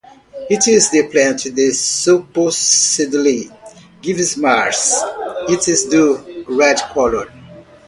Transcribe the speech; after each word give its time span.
It 0.49 0.67
is 0.67 0.89
this 0.89 1.11
plant 1.11 1.43
that 1.55 1.73
supposedly 1.75 3.51
gives 4.01 4.35
Mars 4.35 4.95
its 5.47 5.85
dull 5.89 6.25
red 6.49 6.79
colour. 6.91 7.31